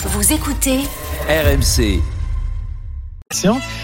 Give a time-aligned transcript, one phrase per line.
[0.00, 0.78] Vous écoutez
[1.28, 2.00] RMC.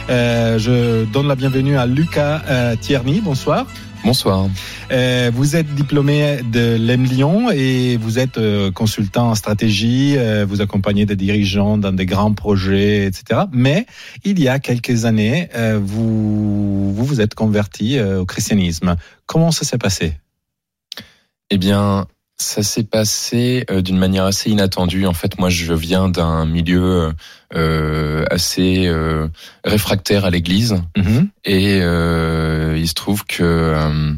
[0.08, 3.20] Euh, je donne la bienvenue à Lucas euh, Tierney.
[3.20, 3.66] Bonsoir.
[4.04, 4.48] Bonsoir.
[4.92, 10.14] Euh, vous êtes diplômé de l'EM Lyon et vous êtes euh, consultant en stratégie.
[10.16, 13.42] euh, vous accompagnez des dirigeants dans des grands projets, etc.
[13.52, 13.86] Mais
[14.24, 18.94] il y a quelques années, euh, vous, vous vous êtes converti euh, au christianisme.
[19.26, 20.14] Comment ça s'est passé?
[21.50, 22.06] Eh bien,
[22.44, 25.06] ça s'est passé euh, d'une manière assez inattendue.
[25.06, 27.12] En fait, moi, je viens d'un milieu
[27.54, 29.28] euh, assez euh,
[29.64, 31.28] réfractaire à l'Église, Mhm.
[31.44, 34.12] et euh, il se trouve que euh,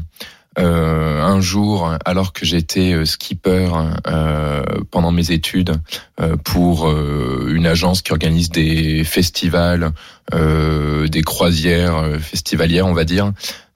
[0.59, 3.69] euh, un jour, alors que j'étais euh, skipper
[4.07, 5.73] euh, pendant mes études
[6.19, 9.91] euh, pour euh, une agence qui organise des festivals,
[10.33, 13.33] euh, des croisières euh, festivalières, on va dire.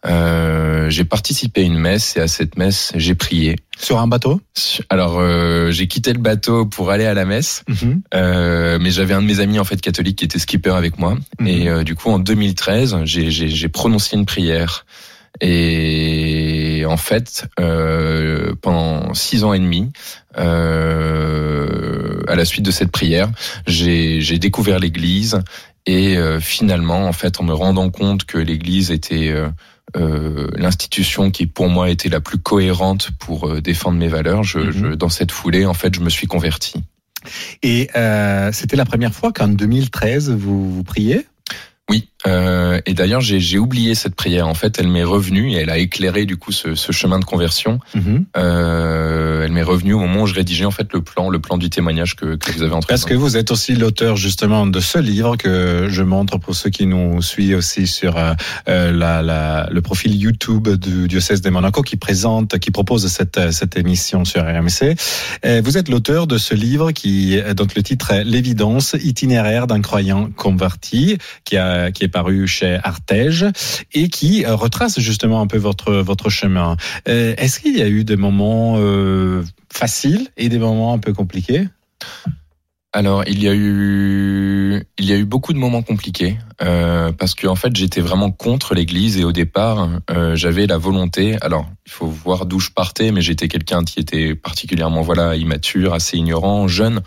[0.08, 3.56] Euh, j'ai participé à une messe et à cette messe j'ai prié.
[3.78, 4.42] Sur un bateau?
[4.90, 8.02] Alors euh, j'ai quitté le bateau pour aller à la messe, Mhm.
[8.16, 11.16] euh, mais j'avais un de mes amis en fait catholique qui était skipper avec moi
[11.40, 11.48] Mhm.
[11.48, 14.86] et euh, du coup en 2013 j'ai- prononcé une prière
[15.40, 19.92] et en fait euh, pendant six ans et demi
[20.38, 23.30] euh, à la suite de cette prière
[23.68, 25.40] j'ai j'ai découvert l'Église
[25.86, 29.48] et euh, finalement en fait en me rendant compte que l'Église était euh,
[29.96, 34.44] euh, l'institution qui pour moi était la plus cohérente pour euh, défendre mes valeurs.
[34.44, 34.72] Je, Mhm.
[34.72, 36.84] je- dans cette foulée, en fait, je me suis converti.
[37.62, 41.28] Et euh, c'était la première fois qu'en 2013, vous, vous priez?
[41.90, 44.48] Oui, euh, et d'ailleurs j'ai oublié cette prière.
[44.48, 47.26] En fait, elle m'est revenue et elle a éclairé du coup ce, ce chemin de
[47.26, 47.80] conversion.
[47.96, 48.26] Mhm.
[48.38, 51.58] Euh, elle m'est revenue au moment où je rédigeais en fait le plan, le plan
[51.58, 54.80] du témoignage que, que vous avez entre Parce que vous êtes aussi l'auteur justement de
[54.80, 58.34] ce livre que je montre pour ceux qui nous suivent aussi sur euh,
[58.70, 63.38] euh, la, la, le profil YouTube du diocèse de Monaco qui présente, qui propose cette,
[63.38, 64.96] euh, cette émission sur RMC.
[65.64, 70.30] Vous êtes l'auteur de ce livre qui, dont le titre est L'évidence itinéraire d'un croyant
[70.36, 73.46] converti, qui, a, qui est paru chez Artege
[73.94, 76.78] et qui euh, retrace justement un peu votre, votre chemin.
[77.08, 81.14] Euh, Est-ce qu'il y a eu des moments euh, faciles et des moments un peu
[81.14, 81.68] compliqués?
[82.94, 87.36] Alors, il y a eu, il y a eu beaucoup de moments compliqués euh, parce
[87.36, 91.38] que en fait, j'étais vraiment contre l'Église et au départ, euh, j'avais la volonté.
[91.40, 95.94] Alors, il faut voir d'où je partais, mais j'étais quelqu'un qui était particulièrement voilà immature,
[95.94, 97.02] assez ignorant, jeune,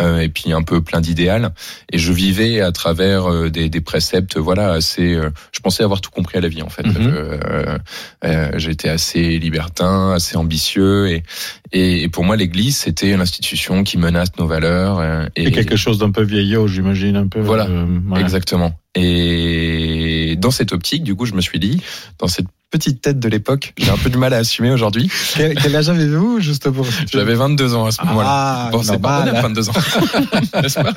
[0.00, 1.52] euh, et puis un peu plein d'idéal.
[1.92, 5.14] Et je vivais à travers euh, des, des préceptes, voilà, assez.
[5.14, 6.86] euh, je pensais avoir tout compris à la vie en fait.
[6.86, 6.96] Mhm.
[6.98, 7.78] Euh,
[8.24, 11.22] euh, j'étais assez libertin, assez ambitieux, et,
[11.72, 14.98] et, et pour moi, l'Église, c'était l'institution qui menace nos valeurs.
[14.98, 17.40] euh, Et quelque chose d'un peu vieillot, j'imagine, un peu.
[17.40, 18.20] Voilà, euh, ouais.
[18.20, 18.72] Exactement.
[18.96, 21.80] Et dans cette optique, du coup, je me suis dit,
[22.18, 25.10] dans cette petite tête de l'époque, j'ai un peu du mal à assumer aujourd'hui.
[25.36, 28.26] Quel, quel âge avez-vous, juste pour J'avais 22 ans à ce moment-là.
[28.28, 29.32] Ah, Bon, c'est pas normal.
[29.34, 29.72] mal, 22 ans.
[30.62, 30.92] N'est-ce pas?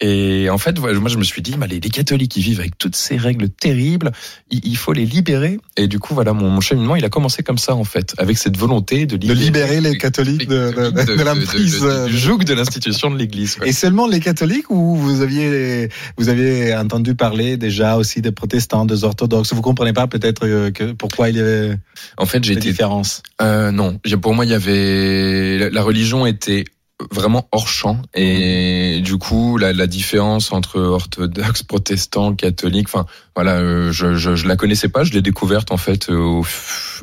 [0.00, 2.78] Et en fait, moi, je me suis dit, bah, les, les catholiques, ils vivent avec
[2.78, 4.12] toutes ces règles terribles,
[4.50, 5.58] il, il faut les libérer.
[5.76, 8.38] Et du coup, voilà, mon, mon cheminement, il a commencé comme ça, en fait, avec
[8.38, 11.80] cette volonté de de libérer, libérer les catholiques de, de, de, de l'emprise.
[11.80, 13.58] de- du joug de l'institution de l'Église.
[13.64, 18.84] Et seulement les catholiques ou vous aviez vous avez entendu parler déjà aussi des protestants,
[18.84, 19.52] des orthodoxes?
[19.52, 21.76] Vous comprenez pas peut-être euh, que pourquoi il y avait
[22.16, 23.22] En fait, j'ai été différences?
[23.40, 26.64] Euh, non, pour moi, il y avait la religion était
[27.10, 28.02] vraiment hors champ.
[28.14, 34.36] Et du coup la, la différence entre orthodoxe, protestant, catholique, enfin voilà, euh, je, je
[34.36, 36.46] je la connaissais pas, je l'ai découverte en fait euh, au,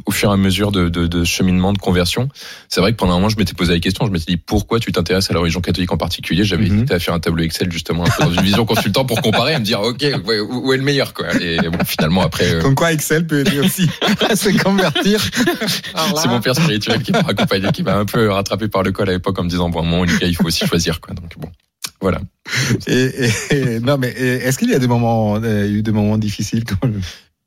[0.06, 2.30] au fur et à mesure de, de, de cheminement de conversion.
[2.70, 4.80] C'est vrai que pendant un moment je m'étais posé la question, je m'étais dit pourquoi
[4.80, 6.44] tu t'intéresses à la religion catholique en particulier?
[6.46, 6.76] J'avais Mhm.
[6.78, 9.54] hésité à faire un tableau Excel justement un peu dans une vision consultant pour comparer,
[9.54, 10.06] et me dire ok
[10.50, 11.28] où où est le meilleur quoi.
[11.42, 13.90] Et bon finalement après euh, Comme quoi Excel peut aider aussi
[14.30, 15.20] à se convertir.
[16.16, 19.10] C'est mon père spirituel qui m'a accompagné, qui m'a un peu rattrapé par le col
[19.10, 21.14] à l'époque en me disant bon, à un moment, il faut aussi choisir quoi.
[21.14, 21.50] Donc bon,
[22.02, 22.20] voilà.
[22.88, 26.18] Et, et- et- non mais est-ce qu'il y a des moments euh, eu des moments
[26.18, 27.02] difficiles quand même?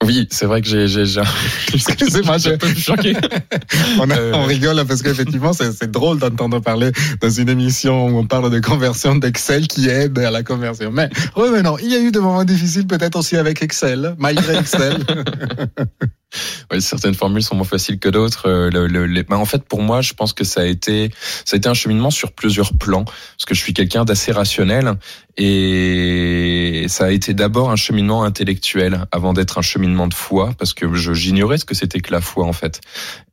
[0.05, 3.15] Oui, c'est vrai que j'ai, j'ai, j'ai, un peu choqué.
[4.01, 6.91] on, a- Euh, on rigole parce qu'effectivement, c'est c'est drôle d'entendre parler
[7.23, 10.91] dans une émission où on parle de conversion d'Excel qui aide à la conversion.
[10.93, 14.99] Mais revenons, il y a eu des moments difficiles peut-être aussi avec Excel, malgré Excel.
[16.71, 18.49] Ouais, certaines formules sont moins faciles que d'autres.
[18.49, 21.11] Euh, le- le- les- bah, en fait, pour moi, je pense que ça a été,
[21.45, 24.95] ça a été un cheminement sur plusieurs plans, parce que je suis quelqu'un d'assez rationnel,
[25.37, 30.75] et ça a été d'abord un cheminement intellectuel avant d'être un cheminement de foi, parce
[30.75, 32.81] que je- j'ignorais ce que c'était que la foi en fait.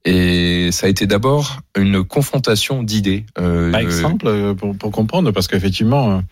[0.04, 3.24] Et ça a été d'abord une confrontation d'idées.
[3.40, 6.24] Euh, Par exemple, euh, pour, pour comprendre, parce qu'effectivement,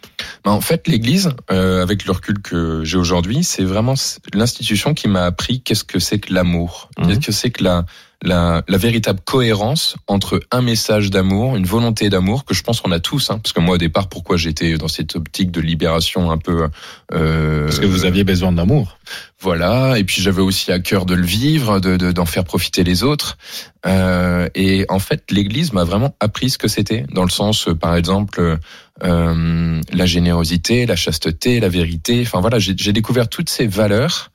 [0.44, 3.94] Ben, en fait, l'Église, euh, avec le recul que j'ai aujourd'hui, c'est vraiment
[4.34, 6.59] l'institution qui m'a appris qu'est-ce que c'est que l'amour,
[6.98, 7.08] Mhm.
[7.08, 7.86] qu'est-ce que c'est que la,
[8.22, 12.92] la, la véritable cohérence entre un message d'amour, une volonté d'amour que je pense qu'on
[12.92, 13.30] a tous.
[13.32, 16.68] Hein, parce que moi, au départ, pourquoi j'étais dans cette optique de libération un peu
[17.14, 18.98] euh, Parce que vous aviez besoin d'amour.
[19.40, 22.84] voilà, et puis j'avais aussi à cœur de le vivre, de de- d'en faire profiter
[22.84, 23.38] les autres.
[23.86, 27.74] Euh, et en fait, l'Église m'a vraiment appris ce que c'était, dans le sens, euh,
[27.76, 28.58] par exemple,
[29.04, 32.22] euh, la générosité, la chasteté, la vérité.
[32.26, 34.32] Enfin voilà, j'ai découvert toutes ces valeurs.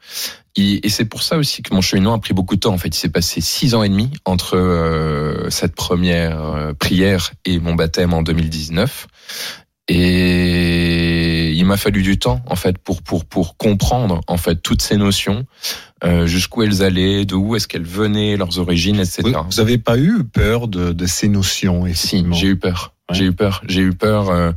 [0.56, 2.72] Et, et c'est pour ça aussi que mon cheminement a pris beaucoup de temps.
[2.72, 7.32] En fait, il s'est passé six ans et demi entre euh, cette première euh, prière
[7.44, 9.06] et mon baptême en 2019.
[9.88, 14.80] Et il m'a fallu du temps en fait pour pour pour comprendre en fait toutes
[14.82, 15.44] ces notions,
[16.04, 19.22] euh, jusqu'où elles allaient, de où est-ce qu'elles venaient, leurs origines, etc.
[19.24, 22.94] Vous vous avez pas eu peur de, de ces notions Si, j'ai eu peur.
[23.10, 23.16] Ouais.
[23.16, 23.62] J'ai eu peur.
[23.68, 24.52] J'ai eu peur euh,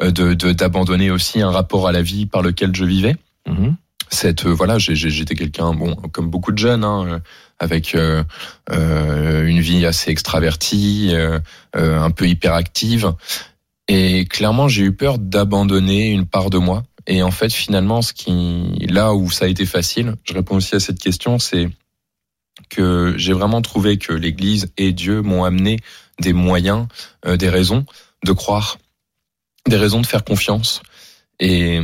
[0.00, 3.16] de de- d'abandonner aussi un rapport à la vie par lequel je vivais.
[3.46, 3.76] Mhm.
[4.10, 7.18] Cette euh, voilà, j'étais quelqu'un bon comme beaucoup de jeunes, hein, euh,
[7.58, 8.24] avec euh,
[8.70, 11.14] euh, une vie assez extravertie,
[11.74, 13.12] un peu hyperactive.
[13.88, 16.84] Et clairement, j'ai eu peur d'abandonner une part de moi.
[17.06, 20.76] Et en fait, finalement, ce qui, là où ça a été facile, je réponds aussi
[20.76, 21.68] à cette question, c'est
[22.68, 25.78] que j'ai vraiment trouvé que l'Église et Dieu m'ont amené
[26.20, 26.86] des moyens,
[27.26, 27.84] euh, des raisons
[28.24, 28.78] de croire,
[29.66, 30.82] des raisons de faire confiance.
[31.40, 31.80] Et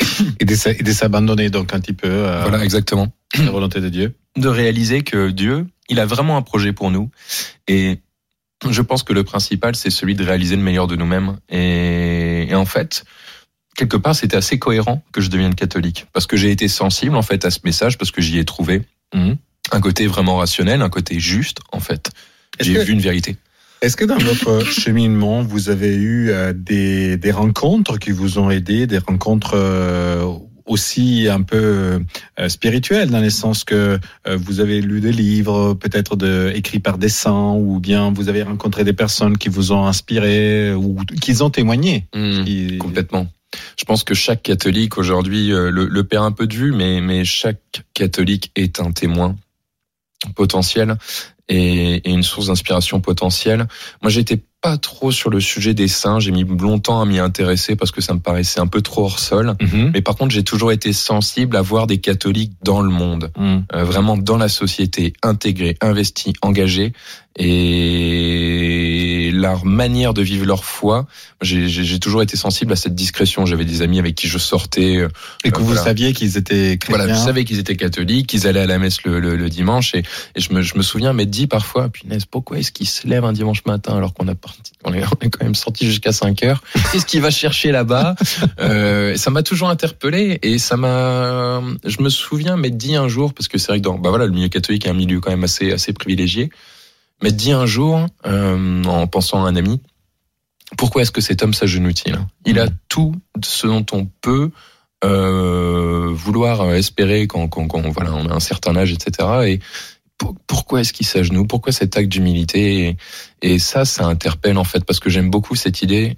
[0.40, 3.12] Et de, s'abandonner donc un petit peu à voilà, exactement.
[3.38, 4.14] la volonté de Dieu.
[4.36, 7.10] de réaliser que Dieu, il a vraiment un projet pour nous.
[7.68, 8.00] Et
[8.68, 11.36] je pense que le principal, c'est celui de réaliser le meilleur de nous-mêmes.
[11.48, 13.04] Et, et en fait,
[13.76, 16.06] quelque part, c'était assez cohérent que je devienne catholique.
[16.12, 18.82] Parce que j'ai été sensible, en fait, à ce message, parce que j'y ai trouvé
[19.14, 19.36] Mhm.
[19.70, 22.10] un côté vraiment rationnel, un côté juste, en fait.
[22.60, 23.36] J'ai que- vu une vérité.
[23.82, 28.50] Est-ce que dans votre cheminement, vous avez eu euh, des, des rencontres qui vous ont
[28.50, 30.24] aidé, des rencontres euh,
[30.66, 32.00] aussi un peu
[32.38, 36.96] euh, spirituelles, dans le sens que vous avez lu des livres, peut-être de, écrits par
[36.96, 41.42] des saints, ou bien vous avez rencontré des personnes qui vous ont inspiré ou qui
[41.42, 42.06] ont témoigné?
[42.14, 43.26] Qui- Complètement.
[43.78, 47.24] Je pense que chaque catholique aujourd'hui le, le perd un peu de vue, mais, mais
[47.26, 47.60] chaque
[47.92, 49.36] catholique est un témoin
[50.34, 50.96] potentiel
[51.48, 53.66] et, une source d'inspiration potentielle.
[54.02, 56.20] Moi, j'étais pas trop sur le sujet des saints.
[56.20, 59.18] J'ai mis longtemps à m'y intéresser parce que ça me paraissait un peu trop hors
[59.18, 59.54] sol.
[59.60, 59.90] Mhm.
[59.92, 63.64] Mais par contre, j'ai toujours été sensible à voir des catholiques dans le monde, Mhm.
[63.74, 66.94] euh, vraiment dans la société, intégrés, investis, engagés,
[67.36, 71.06] et leur manière de vivre leur foi.
[71.42, 73.44] J'ai toujours été sensible à cette discrétion.
[73.44, 74.96] J'avais des amis avec qui je sortais.
[74.98, 75.08] euh,
[75.44, 75.82] Et que Euh, vous voilà.
[75.82, 77.04] saviez qu'ils étaient chrétiens.
[77.04, 79.94] Voilà, je savais qu'ils étaient catholiques, qu'ils allaient à la messe le, le, le dimanche,
[79.94, 80.04] et,
[80.36, 83.24] et je, me, je me souviens m'être dit parfois, punaise, pourquoi est-ce qu'il se lève
[83.24, 84.34] un dimanche matin alors qu'on a
[84.84, 86.62] on est, on est quand même sorti jusqu'à 5 heures
[86.92, 88.14] Qu'est-ce qu'il va chercher là-bas
[88.60, 93.34] euh, Ça m'a toujours interpellé, et ça m'a, je me souviens m'être dit un jour,
[93.34, 95.30] parce que c'est vrai que dans, bah voilà, le milieu catholique est un milieu quand
[95.30, 96.50] même assez, assez privilégié,
[97.22, 99.80] m'être dit un jour, euh, en pensant à un ami,
[100.76, 102.18] pourquoi est-ce que cet homme s'agenouille-t-il?
[102.46, 103.14] Il a tout
[103.44, 104.50] ce dont on peut
[105.04, 109.28] euh, vouloir espérer quand, quand, quand voilà, on a un certain âge, etc.
[109.46, 109.60] Et
[110.46, 111.46] pourquoi est-ce qu'il s'agenouille?
[111.46, 112.96] Pourquoi cet acte d'humilité?
[113.42, 116.16] Et, ça, ça interpelle en fait, parce que j'aime beaucoup cette idée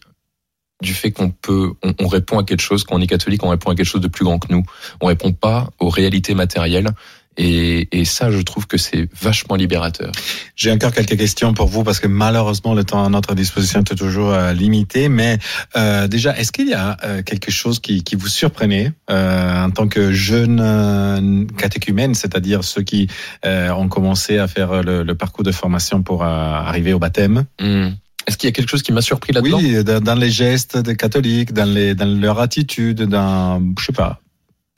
[0.82, 3.48] du fait qu'on peut, on, on répond à quelque chose, quand on est catholique, on
[3.48, 4.62] répond à quelque chose de plus grand que nous.
[5.00, 6.90] On répond pas aux réalités matérielles.
[7.36, 10.12] Et, et ça, je trouve que c'est vachement libérateur.
[10.54, 13.94] J'ai encore quelques questions pour vous parce que malheureusement le temps à notre disposition est
[13.94, 15.08] toujours euh, limité.
[15.08, 15.38] Mais
[15.76, 19.70] euh, déjà, est-ce qu'il y a euh, quelque chose qui, qui vous surprenait euh, en
[19.70, 23.08] tant que jeune euh, catéchumène, c'est-à-dire ceux qui
[23.44, 27.44] euh, ont commencé à faire le, le parcours de formation pour arriver au baptême?
[27.60, 27.88] Hmm.
[28.26, 29.58] Est-ce qu'il y a quelque chose qui m'a surpris là-dedans?
[29.58, 33.92] Oui, dans, dans les gestes des catholiques, dans, les, dans leur attitude, dans je sais
[33.92, 34.20] pas.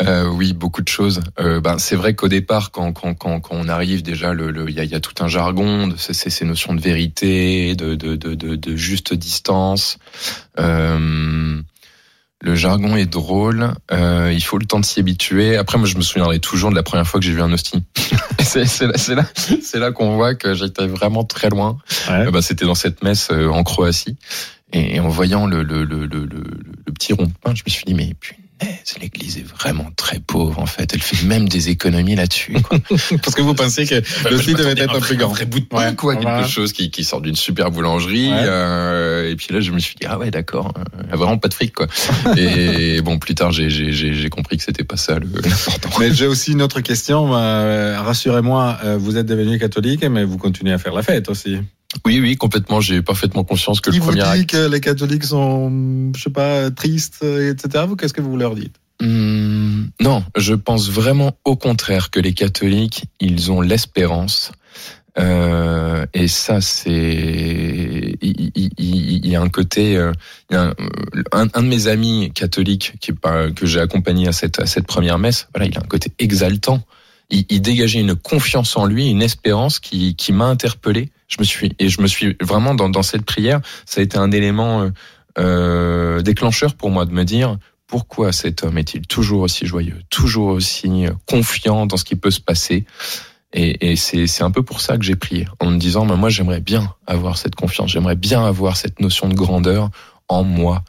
[0.03, 1.23] Euh, oui, beaucoup de choses.
[1.41, 4.69] Euh, ben, c'est vrai qu'au départ, quand, quand, quand, quand on arrive, déjà, le, le,
[4.69, 7.95] il y, a, il y a tout un jargon, de ces, notions de vérité, de,
[7.97, 9.99] de, de, de, de juste distance.
[10.59, 11.61] Euh,
[12.41, 13.73] le jargon est drôle.
[13.91, 15.57] Euh, il faut le temps de s'y habituer.
[15.57, 17.83] Après, moi, je me souviendrai toujours de la première fois que j'ai vu un hostie.
[18.39, 21.79] c'est c'est là, c'est là, c'est là qu'on voit que j'étais vraiment très loin.
[22.09, 22.31] Ouais.
[22.31, 24.17] Bah, c'était dans cette messe euh, en Croatie.
[24.73, 26.45] Et en voyant le, le, le, le, le,
[26.87, 28.15] le petit rond de pain, je me suis dit, mais
[28.59, 30.91] punaise, l'église est vraiment très pauvre, en fait.
[30.95, 32.55] Elle fait même des économies là-dessus.
[32.63, 32.79] quoi.
[33.23, 35.31] Parce que vous pensez que Enfin, le je style devait être un plus grand.
[35.31, 36.17] Un vrai bout de pain, Ouais, quoi.
[36.17, 38.29] Quelque chose qui, qui sort d'une super boulangerie.
[38.31, 38.39] Ouais.
[38.43, 40.73] euh, et puis là, je me suis dit, ah ouais, d'accord.
[40.79, 41.87] euh, Il y a vraiment pas de fric, quoi.
[42.37, 45.91] et bon, plus tard, j'ai, j'ai, j'ai, j'ai compris que c'était pas ça le, l'important.
[46.01, 47.35] Mais j'ai aussi une autre question.
[47.35, 51.59] Euh, Rassurez-moi, euh, vous êtes devenu catholique, mais vous continuez à faire la fête aussi.
[52.05, 52.81] Oui, oui, complètement.
[52.81, 54.51] J'ai parfaitement conscience que le vous premier dit acte.
[54.51, 57.85] que les catholiques sont, je sais pas, tristes, etc.
[57.89, 58.77] Vous, qu'est-ce que vous leur dites?
[59.01, 64.53] Hmm, non, je pense vraiment au contraire que les catholiques, ils ont l'espérance.
[65.19, 66.93] Euh, et ça, c'est,
[68.23, 70.13] il, il- il- il y a un côté, euh,
[70.51, 70.75] il y a un,
[71.33, 74.67] un- un de mes amis catholiques qui est pas- que j'ai accompagné à cette, à
[74.67, 76.83] cette première messe, voilà, il a un côté exaltant.
[77.31, 81.11] Il, il dégageait une confiance en lui, une espérance qui, qui m'a interpellé.
[81.29, 84.17] Je me suis et je me suis vraiment dans, dans cette prière, ça a été
[84.17, 84.91] un élément euh,
[85.39, 90.49] euh, déclencheur pour moi de me dire pourquoi cet homme est-il toujours aussi joyeux, toujours
[90.49, 92.85] aussi confiant dans ce qui peut se passer?
[93.55, 96.61] Et, et c'est un peu pour ça que j'ai prié, en me disant, moi j'aimerais
[96.61, 99.89] bien avoir cette confiance, j'aimerais bien avoir cette notion de grandeur
[100.29, 100.85] en moi.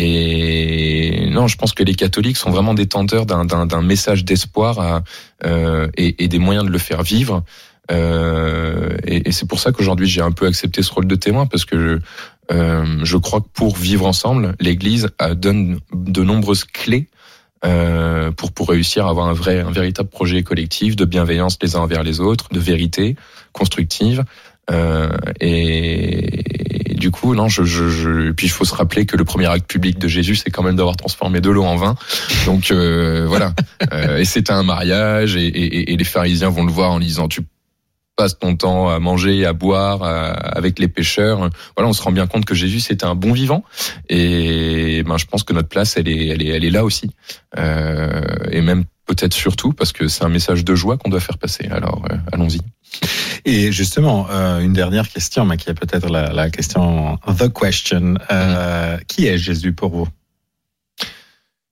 [0.00, 5.02] Et non, je pense que les catholiques sont vraiment détenteurs d'un message d'espoir
[5.44, 7.42] euh, et, et des moyens de le faire vivre.
[7.90, 11.46] Euh, et et c'est pour ça qu'aujourd'hui j'ai un peu accepté ce rôle de témoin
[11.46, 16.64] parce que je, euh, je crois que pour vivre ensemble, l'Église euh, donne de nombreuses
[16.64, 17.08] clés
[17.64, 21.74] euh, pour pour réussir à avoir un vrai, un véritable projet collectif de bienveillance les
[21.74, 23.16] uns envers les autres, de vérité
[23.52, 24.22] constructive.
[24.70, 25.08] Euh,
[25.40, 29.46] et du coup, non, je, je, je, puis il faut se rappeler que le premier
[29.46, 31.94] acte public de Jésus, c'est quand même d'avoir transformé de l'eau en vin.
[32.46, 33.54] Donc euh, voilà.
[33.92, 37.28] Euh, et c'était un mariage, et, et, et les pharisiens vont le voir en disant
[37.28, 37.42] tu
[38.16, 41.48] passes ton temps à manger, à boire à- avec les pêcheurs.
[41.76, 43.62] Voilà, on se rend bien compte que Jésus c'était un bon vivant.
[44.10, 47.10] Et ben, je pense que notre place, elle est, elle est, elle est là aussi.
[47.56, 51.38] Euh, et même peut-être surtout parce que c'est un message de joie qu'on doit faire
[51.38, 51.66] passer.
[51.70, 52.60] Alors euh, allons-y.
[53.44, 58.14] Et justement, euh, une dernière question, mais qui est peut-être la, la question, the question.
[58.30, 60.08] Euh, Qui est Jésus pour vous?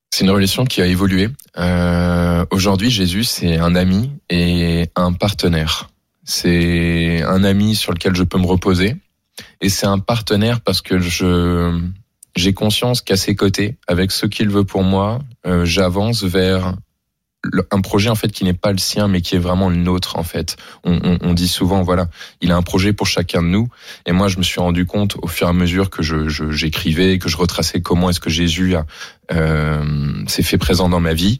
[0.09, 1.29] C'est une relation qui a évolué.
[1.57, 5.89] Euh, Aujourd'hui, Jésus, c'est un ami et un partenaire.
[6.23, 8.95] C'est un ami sur lequel je peux me reposer.
[9.61, 11.79] Et c'est un partenaire parce que je
[12.35, 15.19] j'ai conscience qu'à ses côtés, avec ce qu'il veut pour moi,
[15.63, 16.75] j'avance vers
[17.71, 20.17] un projet en fait qui n'est pas le sien, mais qui est vraiment le nôtre
[20.17, 20.57] en fait.
[20.83, 22.09] On, on- on dit souvent, voilà,
[22.41, 23.67] il a un projet pour chacun de nous.
[24.05, 26.51] Et moi, je me suis rendu compte au fur et à mesure que je je-
[26.51, 28.75] j'écrivais, que je retraçais comment est-ce que Jésus
[29.31, 31.39] euh, s'est fait présent dans ma vie,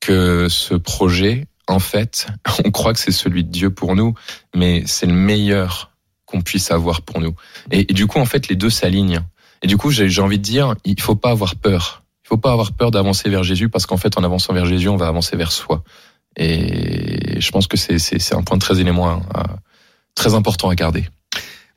[0.00, 2.26] que ce projet, en fait,
[2.64, 4.14] on croit que c'est celui de Dieu pour nous,
[4.54, 5.90] mais c'est le meilleur
[6.26, 7.34] qu'on puisse avoir pour nous.
[7.70, 9.20] Et, et du coup, en fait, les deux s'alignent.
[9.62, 12.01] Et du coup, j'ai j'ai envie de dire, il faut pas avoir peur.
[12.24, 14.88] Il faut pas avoir peur d'avancer vers Jésus parce qu'en fait, en avançant vers Jésus,
[14.88, 15.82] on va avancer vers soi.
[16.36, 19.56] Et je pense que c'est un point très élément, à-
[20.14, 21.08] très important à garder.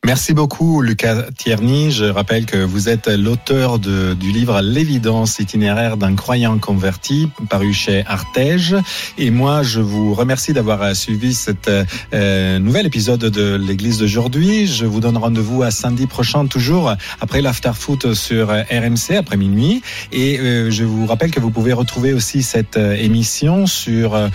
[0.05, 1.89] Merci beaucoup, Lucas Tierney.
[1.89, 8.03] Je rappelle que vous êtes l'auteur du livre L'évidence itinéraire d'un croyant converti, paru chez
[8.05, 8.75] Artege.
[9.17, 11.71] Et moi, je vous remercie d'avoir suivi cet
[12.13, 14.67] euh, nouvel épisode de l'Église d'aujourd'hui.
[14.67, 19.81] Je vous donne rendez-vous à samedi prochain, toujours après l'after-foot sur RMC, après minuit.
[20.11, 24.29] Et euh, je vous rappelle que vous pouvez retrouver aussi cette euh, émission sur euh,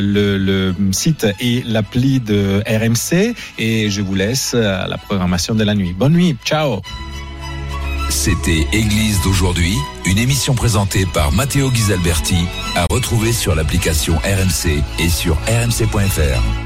[0.00, 3.34] le, le site et l'appli de RMC.
[3.58, 5.92] Et je vous laisse à la programmation de la nuit.
[5.92, 6.82] Bonne nuit, ciao
[8.10, 9.74] C'était Église d'aujourd'hui,
[10.04, 16.60] une émission présentée par Matteo Ghisalberti, à retrouver sur l'application RMC et sur rmc.fr.